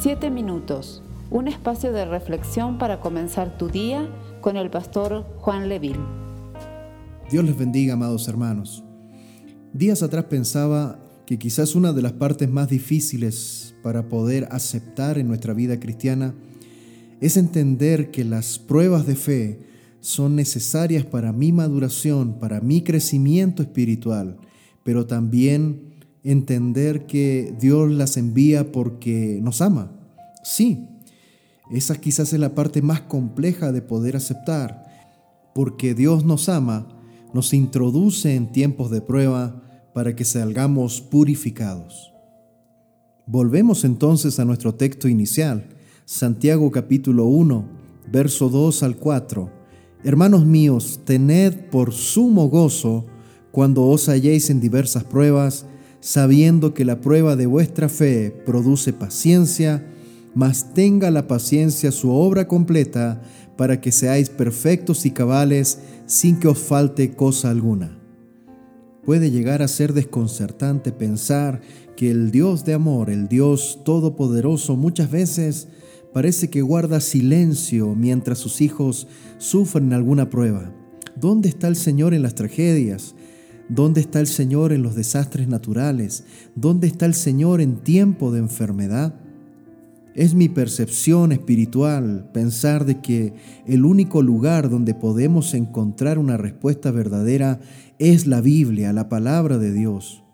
Siete 0.00 0.30
minutos, 0.30 1.02
un 1.28 1.48
espacio 1.48 1.92
de 1.92 2.04
reflexión 2.04 2.78
para 2.78 3.00
comenzar 3.00 3.58
tu 3.58 3.66
día 3.66 4.08
con 4.40 4.56
el 4.56 4.70
pastor 4.70 5.26
Juan 5.38 5.68
Leville. 5.68 5.98
Dios 7.32 7.44
les 7.44 7.58
bendiga, 7.58 7.94
amados 7.94 8.28
hermanos. 8.28 8.84
Días 9.72 10.04
atrás 10.04 10.26
pensaba 10.26 11.00
que 11.26 11.36
quizás 11.36 11.74
una 11.74 11.92
de 11.92 12.02
las 12.02 12.12
partes 12.12 12.48
más 12.48 12.68
difíciles 12.68 13.74
para 13.82 14.08
poder 14.08 14.46
aceptar 14.52 15.18
en 15.18 15.26
nuestra 15.26 15.52
vida 15.52 15.80
cristiana 15.80 16.32
es 17.20 17.36
entender 17.36 18.12
que 18.12 18.24
las 18.24 18.60
pruebas 18.60 19.04
de 19.04 19.16
fe 19.16 19.58
son 19.98 20.36
necesarias 20.36 21.04
para 21.06 21.32
mi 21.32 21.50
maduración, 21.50 22.38
para 22.38 22.60
mi 22.60 22.82
crecimiento 22.82 23.64
espiritual, 23.64 24.36
pero 24.84 25.06
también 25.06 25.97
entender 26.24 27.06
que 27.06 27.54
Dios 27.58 27.90
las 27.90 28.16
envía 28.16 28.72
porque 28.72 29.40
nos 29.42 29.60
ama. 29.60 29.92
Sí, 30.42 30.88
esa 31.70 31.96
quizás 31.96 32.32
es 32.32 32.40
la 32.40 32.54
parte 32.54 32.82
más 32.82 33.02
compleja 33.02 33.72
de 33.72 33.82
poder 33.82 34.16
aceptar, 34.16 34.84
porque 35.54 35.94
Dios 35.94 36.24
nos 36.24 36.48
ama, 36.48 36.88
nos 37.34 37.52
introduce 37.52 38.34
en 38.34 38.52
tiempos 38.52 38.90
de 38.90 39.00
prueba 39.00 39.62
para 39.92 40.16
que 40.16 40.24
salgamos 40.24 41.00
purificados. 41.00 42.12
Volvemos 43.26 43.84
entonces 43.84 44.38
a 44.38 44.46
nuestro 44.46 44.74
texto 44.74 45.08
inicial, 45.08 45.68
Santiago 46.06 46.70
capítulo 46.70 47.26
1, 47.26 47.68
verso 48.10 48.48
2 48.48 48.82
al 48.82 48.96
4. 48.96 49.50
Hermanos 50.04 50.46
míos, 50.46 51.00
tened 51.04 51.68
por 51.70 51.92
sumo 51.92 52.48
gozo 52.48 53.04
cuando 53.50 53.84
os 53.84 54.08
halléis 54.08 54.48
en 54.48 54.60
diversas 54.60 55.04
pruebas, 55.04 55.66
sabiendo 56.00 56.74
que 56.74 56.84
la 56.84 57.00
prueba 57.00 57.36
de 57.36 57.46
vuestra 57.46 57.88
fe 57.88 58.30
produce 58.46 58.92
paciencia, 58.92 59.86
mas 60.34 60.74
tenga 60.74 61.10
la 61.10 61.26
paciencia 61.26 61.90
su 61.90 62.10
obra 62.10 62.46
completa, 62.46 63.22
para 63.56 63.80
que 63.80 63.90
seáis 63.90 64.30
perfectos 64.30 65.04
y 65.04 65.10
cabales 65.10 65.80
sin 66.06 66.38
que 66.38 66.46
os 66.46 66.58
falte 66.58 67.14
cosa 67.14 67.50
alguna. 67.50 67.98
Puede 69.04 69.32
llegar 69.32 69.62
a 69.62 69.68
ser 69.68 69.94
desconcertante 69.94 70.92
pensar 70.92 71.60
que 71.96 72.10
el 72.10 72.30
Dios 72.30 72.64
de 72.64 72.74
amor, 72.74 73.10
el 73.10 73.26
Dios 73.26 73.80
todopoderoso, 73.84 74.76
muchas 74.76 75.10
veces 75.10 75.66
parece 76.12 76.50
que 76.50 76.62
guarda 76.62 77.00
silencio 77.00 77.96
mientras 77.96 78.38
sus 78.38 78.60
hijos 78.60 79.08
sufren 79.38 79.92
alguna 79.92 80.30
prueba. 80.30 80.72
¿Dónde 81.16 81.48
está 81.48 81.66
el 81.66 81.74
Señor 81.74 82.14
en 82.14 82.22
las 82.22 82.36
tragedias? 82.36 83.16
¿Dónde 83.68 84.00
está 84.00 84.18
el 84.20 84.26
Señor 84.26 84.72
en 84.72 84.82
los 84.82 84.94
desastres 84.94 85.46
naturales? 85.46 86.24
¿Dónde 86.54 86.86
está 86.86 87.04
el 87.04 87.12
Señor 87.14 87.60
en 87.60 87.76
tiempo 87.76 88.32
de 88.32 88.38
enfermedad? 88.38 89.14
Es 90.14 90.34
mi 90.34 90.48
percepción 90.48 91.32
espiritual 91.32 92.30
pensar 92.32 92.86
de 92.86 93.00
que 93.00 93.34
el 93.66 93.84
único 93.84 94.22
lugar 94.22 94.70
donde 94.70 94.94
podemos 94.94 95.52
encontrar 95.52 96.18
una 96.18 96.38
respuesta 96.38 96.90
verdadera 96.90 97.60
es 97.98 98.26
la 98.26 98.40
Biblia, 98.40 98.94
la 98.94 99.10
palabra 99.10 99.58
de 99.58 99.72
Dios. 99.72 100.24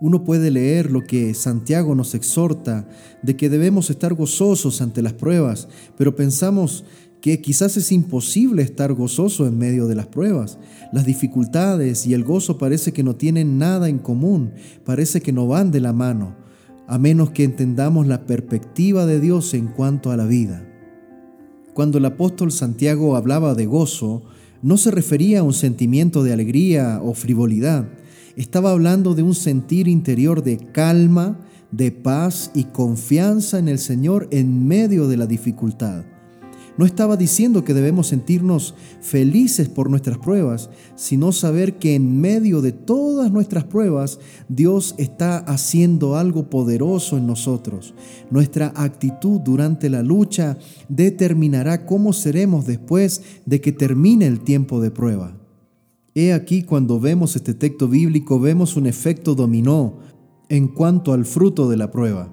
Uno 0.00 0.24
puede 0.24 0.50
leer 0.50 0.90
lo 0.90 1.04
que 1.04 1.34
Santiago 1.34 1.94
nos 1.94 2.14
exhorta, 2.14 2.88
de 3.22 3.36
que 3.36 3.50
debemos 3.50 3.90
estar 3.90 4.14
gozosos 4.14 4.80
ante 4.80 5.02
las 5.02 5.12
pruebas, 5.12 5.68
pero 5.98 6.16
pensamos 6.16 6.84
que 7.20 7.40
quizás 7.40 7.76
es 7.76 7.90
imposible 7.92 8.62
estar 8.62 8.92
gozoso 8.92 9.46
en 9.46 9.58
medio 9.58 9.86
de 9.86 9.94
las 9.94 10.06
pruebas. 10.06 10.58
Las 10.92 11.04
dificultades 11.04 12.06
y 12.06 12.14
el 12.14 12.24
gozo 12.24 12.58
parece 12.58 12.92
que 12.92 13.02
no 13.02 13.16
tienen 13.16 13.58
nada 13.58 13.88
en 13.88 13.98
común, 13.98 14.52
parece 14.84 15.20
que 15.20 15.32
no 15.32 15.46
van 15.46 15.70
de 15.70 15.80
la 15.80 15.92
mano, 15.92 16.36
a 16.86 16.98
menos 16.98 17.30
que 17.30 17.44
entendamos 17.44 18.06
la 18.06 18.26
perspectiva 18.26 19.04
de 19.04 19.20
Dios 19.20 19.52
en 19.54 19.66
cuanto 19.66 20.10
a 20.10 20.16
la 20.16 20.26
vida. 20.26 20.64
Cuando 21.74 21.98
el 21.98 22.04
apóstol 22.04 22.50
Santiago 22.52 23.16
hablaba 23.16 23.54
de 23.54 23.66
gozo, 23.66 24.22
no 24.62 24.76
se 24.76 24.90
refería 24.90 25.40
a 25.40 25.44
un 25.44 25.52
sentimiento 25.52 26.22
de 26.22 26.32
alegría 26.32 27.00
o 27.02 27.14
frivolidad, 27.14 27.88
estaba 28.36 28.70
hablando 28.70 29.14
de 29.14 29.22
un 29.24 29.34
sentir 29.34 29.88
interior 29.88 30.44
de 30.44 30.58
calma, 30.58 31.40
de 31.72 31.90
paz 31.90 32.52
y 32.54 32.64
confianza 32.64 33.58
en 33.58 33.68
el 33.68 33.78
Señor 33.78 34.28
en 34.30 34.66
medio 34.66 35.08
de 35.08 35.16
la 35.16 35.26
dificultad. 35.26 36.04
No 36.78 36.86
estaba 36.86 37.16
diciendo 37.16 37.64
que 37.64 37.74
debemos 37.74 38.06
sentirnos 38.06 38.76
felices 39.00 39.68
por 39.68 39.90
nuestras 39.90 40.16
pruebas, 40.16 40.70
sino 40.94 41.32
saber 41.32 41.78
que 41.78 41.96
en 41.96 42.20
medio 42.20 42.62
de 42.62 42.70
todas 42.70 43.32
nuestras 43.32 43.64
pruebas 43.64 44.20
Dios 44.48 44.94
está 44.96 45.38
haciendo 45.38 46.16
algo 46.16 46.48
poderoso 46.48 47.18
en 47.18 47.26
nosotros. 47.26 47.94
Nuestra 48.30 48.72
actitud 48.76 49.40
durante 49.40 49.90
la 49.90 50.04
lucha 50.04 50.56
determinará 50.88 51.84
cómo 51.84 52.12
seremos 52.12 52.64
después 52.64 53.22
de 53.44 53.60
que 53.60 53.72
termine 53.72 54.26
el 54.26 54.38
tiempo 54.40 54.80
de 54.80 54.92
prueba. 54.92 55.36
He 56.14 56.32
aquí 56.32 56.62
cuando 56.62 57.00
vemos 57.00 57.34
este 57.34 57.54
texto 57.54 57.88
bíblico 57.88 58.38
vemos 58.38 58.76
un 58.76 58.86
efecto 58.86 59.34
dominó 59.34 59.98
en 60.48 60.68
cuanto 60.68 61.12
al 61.12 61.24
fruto 61.24 61.68
de 61.68 61.76
la 61.76 61.90
prueba. 61.90 62.32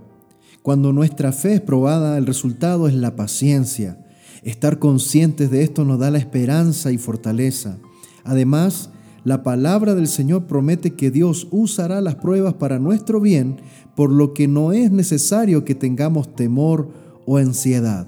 Cuando 0.62 0.94
nuestra 0.94 1.32
fe 1.32 1.56
es 1.56 1.62
probada, 1.62 2.20
el 2.20 2.28
resultado 2.28 2.88
es 2.88 2.94
la 2.94 3.16
paciencia. 3.16 4.05
Estar 4.46 4.78
conscientes 4.78 5.50
de 5.50 5.64
esto 5.64 5.84
nos 5.86 5.98
da 5.98 6.12
la 6.12 6.20
esperanza 6.20 6.92
y 6.92 7.00
fortaleza. 7.00 7.80
Además, 8.24 8.92
la 9.24 9.42
palabra 9.42 9.96
del 9.96 10.08
Señor 10.08 10.46
promete 10.46 10.92
que 10.92 11.10
Dios 11.10 11.48
usará 11.50 12.00
las 12.00 12.16
pruebas 12.16 12.54
para 12.54 12.78
nuestro 12.78 13.20
bien, 13.20 13.58
por 13.96 14.12
lo 14.12 14.34
que 14.36 14.48
no 14.48 14.72
es 14.72 14.92
necesario 14.92 15.66
que 15.66 15.74
tengamos 15.74 16.36
temor 16.36 16.92
o 17.26 17.38
ansiedad. 17.38 18.08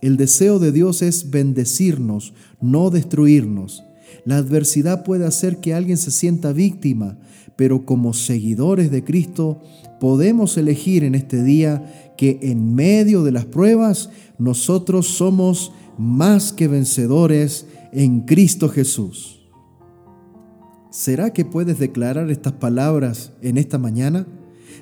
El 0.00 0.16
deseo 0.16 0.58
de 0.58 0.72
Dios 0.72 1.00
es 1.00 1.30
bendecirnos, 1.30 2.34
no 2.60 2.90
destruirnos. 2.90 3.84
La 4.24 4.36
adversidad 4.36 5.04
puede 5.04 5.26
hacer 5.26 5.58
que 5.58 5.74
alguien 5.74 5.96
se 5.96 6.10
sienta 6.10 6.52
víctima, 6.52 7.18
pero 7.56 7.84
como 7.84 8.12
seguidores 8.12 8.90
de 8.90 9.04
Cristo 9.04 9.62
podemos 10.00 10.56
elegir 10.56 11.04
en 11.04 11.14
este 11.14 11.42
día 11.42 12.14
que 12.16 12.38
en 12.42 12.74
medio 12.74 13.22
de 13.22 13.32
las 13.32 13.46
pruebas 13.46 14.10
nosotros 14.38 15.08
somos 15.08 15.72
más 15.98 16.52
que 16.52 16.68
vencedores 16.68 17.66
en 17.92 18.20
Cristo 18.20 18.68
Jesús. 18.68 19.38
¿Será 20.90 21.32
que 21.32 21.44
puedes 21.44 21.78
declarar 21.78 22.30
estas 22.30 22.54
palabras 22.54 23.32
en 23.42 23.58
esta 23.58 23.78
mañana? 23.78 24.26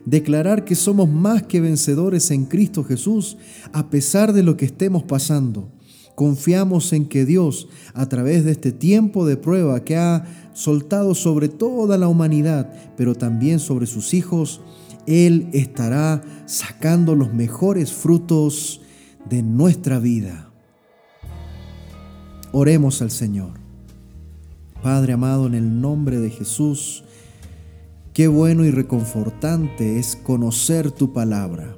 Declarar 0.04 0.64
que 0.64 0.74
somos 0.74 1.08
más 1.08 1.42
que 1.42 1.60
vencedores 1.60 2.30
en 2.30 2.44
Cristo 2.44 2.84
Jesús 2.84 3.36
a 3.72 3.90
pesar 3.90 4.32
de 4.32 4.42
lo 4.42 4.56
que 4.56 4.66
estemos 4.66 5.02
pasando. 5.02 5.72
Confiamos 6.16 6.94
en 6.94 7.04
que 7.06 7.26
Dios, 7.26 7.68
a 7.92 8.08
través 8.08 8.42
de 8.46 8.52
este 8.52 8.72
tiempo 8.72 9.26
de 9.26 9.36
prueba 9.36 9.84
que 9.84 9.98
ha 9.98 10.24
soltado 10.54 11.14
sobre 11.14 11.50
toda 11.50 11.98
la 11.98 12.08
humanidad, 12.08 12.72
pero 12.96 13.14
también 13.14 13.60
sobre 13.60 13.84
sus 13.86 14.14
hijos, 14.14 14.62
Él 15.06 15.50
estará 15.52 16.22
sacando 16.46 17.14
los 17.14 17.34
mejores 17.34 17.92
frutos 17.92 18.80
de 19.28 19.42
nuestra 19.42 19.98
vida. 19.98 20.50
Oremos 22.50 23.02
al 23.02 23.10
Señor. 23.10 23.60
Padre 24.82 25.12
amado, 25.12 25.46
en 25.46 25.54
el 25.54 25.82
nombre 25.82 26.18
de 26.18 26.30
Jesús, 26.30 27.04
qué 28.14 28.26
bueno 28.26 28.64
y 28.64 28.70
reconfortante 28.70 29.98
es 29.98 30.16
conocer 30.16 30.90
tu 30.92 31.12
palabra. 31.12 31.76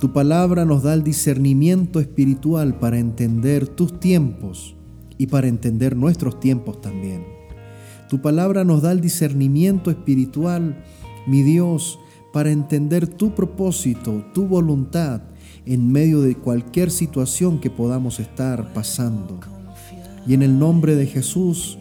Tu 0.00 0.12
palabra 0.12 0.66
nos 0.66 0.82
da 0.82 0.92
el 0.92 1.02
discernimiento 1.02 2.00
espiritual 2.00 2.78
para 2.78 2.98
entender 2.98 3.66
tus 3.66 3.98
tiempos 3.98 4.76
y 5.16 5.28
para 5.28 5.48
entender 5.48 5.96
nuestros 5.96 6.38
tiempos 6.38 6.82
también. 6.82 7.24
Tu 8.10 8.20
palabra 8.20 8.62
nos 8.62 8.82
da 8.82 8.92
el 8.92 9.00
discernimiento 9.00 9.90
espiritual, 9.90 10.84
mi 11.26 11.42
Dios, 11.42 11.98
para 12.30 12.50
entender 12.50 13.08
tu 13.08 13.34
propósito, 13.34 14.22
tu 14.34 14.46
voluntad 14.46 15.22
en 15.64 15.90
medio 15.90 16.20
de 16.20 16.34
cualquier 16.34 16.90
situación 16.90 17.58
que 17.58 17.70
podamos 17.70 18.20
estar 18.20 18.74
pasando. 18.74 19.40
Y 20.26 20.34
en 20.34 20.42
el 20.42 20.58
nombre 20.58 20.94
de 20.94 21.06
Jesús, 21.06 21.78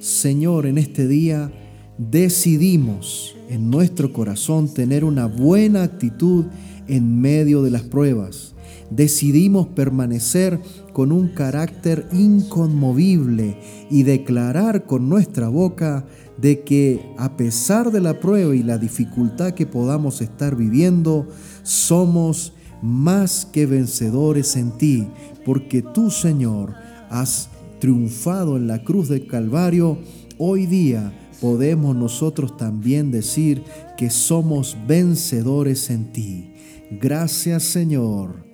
Señor, 0.00 0.66
en 0.66 0.78
este 0.78 1.06
día 1.06 1.52
decidimos 1.98 3.36
en 3.48 3.70
nuestro 3.70 4.12
corazón 4.12 4.72
tener 4.72 5.04
una 5.04 5.26
buena 5.26 5.82
actitud 5.82 6.46
en 6.88 7.20
medio 7.20 7.62
de 7.62 7.70
las 7.70 7.82
pruebas. 7.82 8.54
Decidimos 8.90 9.68
permanecer 9.68 10.60
con 10.92 11.12
un 11.12 11.28
carácter 11.28 12.06
inconmovible 12.12 13.56
y 13.90 14.02
declarar 14.02 14.84
con 14.84 15.08
nuestra 15.08 15.48
boca 15.48 16.06
de 16.36 16.62
que 16.62 17.14
a 17.18 17.36
pesar 17.36 17.90
de 17.90 18.00
la 18.00 18.20
prueba 18.20 18.54
y 18.54 18.62
la 18.62 18.78
dificultad 18.78 19.52
que 19.52 19.66
podamos 19.66 20.20
estar 20.20 20.56
viviendo, 20.56 21.26
somos 21.62 22.52
más 22.82 23.46
que 23.46 23.64
vencedores 23.64 24.56
en 24.56 24.72
ti, 24.72 25.06
porque 25.44 25.82
tú, 25.82 26.10
Señor, 26.10 26.74
has 27.08 27.48
triunfado 27.80 28.56
en 28.56 28.66
la 28.66 28.82
cruz 28.82 29.08
del 29.08 29.26
Calvario. 29.26 29.98
Hoy 30.38 30.66
día 30.66 31.12
podemos 31.40 31.96
nosotros 31.96 32.56
también 32.56 33.10
decir 33.10 33.62
que 33.96 34.10
somos 34.10 34.76
vencedores 34.86 35.90
en 35.90 36.12
ti. 36.12 36.54
Gracias 36.90 37.62
Señor. 37.64 38.46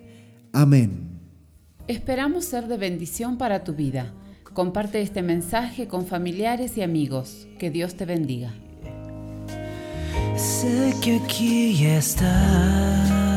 Amén. 0.53 1.09
Esperamos 1.87 2.45
ser 2.45 2.67
de 2.67 2.77
bendición 2.77 3.37
para 3.37 3.63
tu 3.63 3.73
vida. 3.73 4.13
Comparte 4.53 5.01
este 5.01 5.21
mensaje 5.21 5.87
con 5.87 6.05
familiares 6.05 6.77
y 6.77 6.81
amigos. 6.81 7.47
Que 7.57 7.69
Dios 7.69 7.95
te 7.95 8.05
bendiga. 8.05 8.53
Sé 10.35 10.93
que 11.01 11.17
aquí 11.17 11.85
estás 11.85 13.28